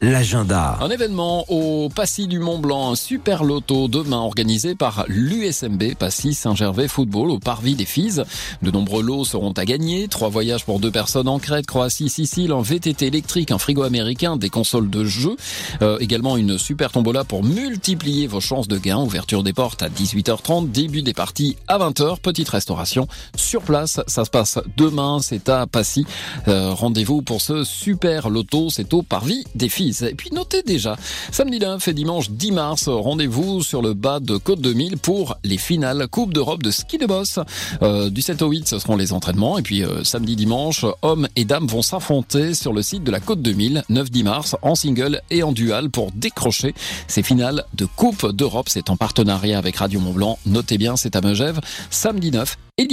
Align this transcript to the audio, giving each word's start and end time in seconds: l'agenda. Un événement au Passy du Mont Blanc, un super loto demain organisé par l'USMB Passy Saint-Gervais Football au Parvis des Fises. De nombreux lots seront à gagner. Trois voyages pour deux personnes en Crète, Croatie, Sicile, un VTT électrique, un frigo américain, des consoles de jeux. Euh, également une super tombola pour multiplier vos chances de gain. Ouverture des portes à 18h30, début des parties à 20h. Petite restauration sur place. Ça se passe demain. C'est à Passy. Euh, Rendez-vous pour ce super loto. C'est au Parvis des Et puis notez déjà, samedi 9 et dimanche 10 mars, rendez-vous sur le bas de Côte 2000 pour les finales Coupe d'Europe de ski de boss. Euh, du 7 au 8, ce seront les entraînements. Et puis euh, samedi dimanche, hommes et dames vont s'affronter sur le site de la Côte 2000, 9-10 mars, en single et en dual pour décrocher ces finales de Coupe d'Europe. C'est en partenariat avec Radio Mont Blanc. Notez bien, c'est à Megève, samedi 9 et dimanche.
l'agenda. 0.00 0.78
Un 0.80 0.88
événement 0.88 1.44
au 1.48 1.90
Passy 1.90 2.26
du 2.26 2.38
Mont 2.38 2.58
Blanc, 2.58 2.92
un 2.92 2.94
super 2.94 3.44
loto 3.44 3.86
demain 3.86 4.16
organisé 4.16 4.74
par 4.74 5.04
l'USMB 5.08 5.94
Passy 5.98 6.32
Saint-Gervais 6.32 6.88
Football 6.88 7.30
au 7.30 7.38
Parvis 7.38 7.74
des 7.74 7.84
Fises. 7.84 8.24
De 8.62 8.70
nombreux 8.70 9.02
lots 9.02 9.26
seront 9.26 9.52
à 9.52 9.64
gagner. 9.66 10.08
Trois 10.08 10.30
voyages 10.30 10.64
pour 10.64 10.80
deux 10.80 10.90
personnes 10.90 11.28
en 11.28 11.38
Crète, 11.38 11.66
Croatie, 11.66 12.08
Sicile, 12.08 12.52
un 12.52 12.62
VTT 12.62 13.08
électrique, 13.08 13.50
un 13.50 13.58
frigo 13.58 13.82
américain, 13.82 14.36
des 14.38 14.48
consoles 14.48 14.88
de 14.88 15.04
jeux. 15.04 15.36
Euh, 15.82 15.98
également 16.00 16.38
une 16.38 16.56
super 16.56 16.92
tombola 16.92 17.24
pour 17.24 17.44
multiplier 17.44 18.26
vos 18.26 18.40
chances 18.40 18.68
de 18.68 18.78
gain. 18.78 18.98
Ouverture 18.98 19.42
des 19.42 19.52
portes 19.52 19.82
à 19.82 19.90
18h30, 19.90 20.70
début 20.70 21.02
des 21.02 21.14
parties 21.14 21.56
à 21.68 21.78
20h. 21.78 22.20
Petite 22.20 22.48
restauration 22.48 23.06
sur 23.36 23.60
place. 23.60 24.00
Ça 24.06 24.24
se 24.24 24.30
passe 24.30 24.58
demain. 24.78 25.18
C'est 25.20 25.50
à 25.50 25.66
Passy. 25.66 26.06
Euh, 26.48 26.72
Rendez-vous 26.72 27.20
pour 27.20 27.42
ce 27.42 27.64
super 27.64 28.30
loto. 28.30 28.70
C'est 28.70 28.94
au 28.94 29.02
Parvis 29.02 29.44
des 29.54 29.68
Et 30.02 30.14
puis 30.14 30.30
notez 30.32 30.62
déjà, 30.62 30.96
samedi 31.32 31.58
9 31.58 31.86
et 31.88 31.92
dimanche 31.92 32.30
10 32.30 32.52
mars, 32.52 32.88
rendez-vous 32.88 33.62
sur 33.62 33.82
le 33.82 33.94
bas 33.94 34.20
de 34.20 34.36
Côte 34.36 34.60
2000 34.60 34.98
pour 34.98 35.36
les 35.44 35.58
finales 35.58 36.06
Coupe 36.08 36.32
d'Europe 36.32 36.62
de 36.62 36.70
ski 36.70 36.98
de 36.98 37.06
boss. 37.06 37.38
Euh, 37.82 38.10
du 38.10 38.22
7 38.22 38.42
au 38.42 38.48
8, 38.48 38.68
ce 38.68 38.78
seront 38.78 38.96
les 38.96 39.12
entraînements. 39.12 39.58
Et 39.58 39.62
puis 39.62 39.84
euh, 39.84 40.04
samedi 40.04 40.36
dimanche, 40.36 40.84
hommes 41.02 41.28
et 41.36 41.44
dames 41.44 41.66
vont 41.66 41.82
s'affronter 41.82 42.54
sur 42.54 42.72
le 42.72 42.82
site 42.82 43.04
de 43.04 43.10
la 43.10 43.20
Côte 43.20 43.42
2000, 43.42 43.84
9-10 43.90 44.24
mars, 44.24 44.56
en 44.62 44.74
single 44.74 45.20
et 45.30 45.42
en 45.42 45.52
dual 45.52 45.90
pour 45.90 46.10
décrocher 46.12 46.74
ces 47.08 47.22
finales 47.22 47.64
de 47.74 47.86
Coupe 47.86 48.30
d'Europe. 48.32 48.68
C'est 48.68 48.90
en 48.90 48.96
partenariat 48.96 49.58
avec 49.58 49.76
Radio 49.76 50.00
Mont 50.00 50.12
Blanc. 50.12 50.38
Notez 50.46 50.78
bien, 50.78 50.96
c'est 50.96 51.16
à 51.16 51.20
Megève, 51.20 51.60
samedi 51.90 52.30
9 52.30 52.56
et 52.78 52.86
dimanche. 52.86 52.88